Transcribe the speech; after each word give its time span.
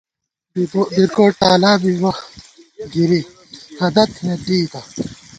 بیرکوٹ 0.93 1.31
تالا 1.39 1.71
بِبہ 1.81 2.11
گِری، 2.93 3.21
ہدَت 3.79 4.09
تھنئیت 4.15 4.39
ڈېئیتہ 4.45 4.81